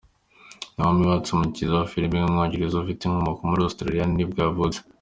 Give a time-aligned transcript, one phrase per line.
[0.75, 4.79] Naomi Watts, umukinnyikazi wa film w’umwongereza ufite inkomoko muri Australia ni bwo yavutse.